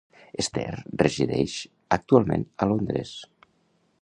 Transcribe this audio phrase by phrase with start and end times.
[0.45, 0.71] Steer
[1.01, 1.59] resideix
[1.99, 3.17] actualment a Londres.